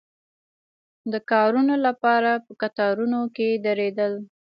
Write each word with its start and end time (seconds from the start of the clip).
د 1.11 1.13
کارونو 1.31 1.75
لپاره 1.85 2.31
په 2.45 2.51
کتارونو 2.61 3.19
کې 3.35 3.47
درېدل. 3.65 4.13